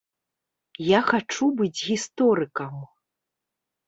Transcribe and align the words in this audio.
Я 0.97 1.01
хачу 1.09 1.49
быць 1.59 1.79
гісторыкам. 1.89 2.73